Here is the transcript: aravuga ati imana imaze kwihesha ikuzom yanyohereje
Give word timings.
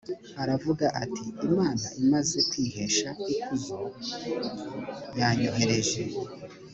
aravuga 0.41 0.85
ati 1.03 1.25
imana 1.47 1.85
imaze 2.01 2.37
kwihesha 2.49 3.09
ikuzom 3.33 3.85
yanyohereje 5.19 6.01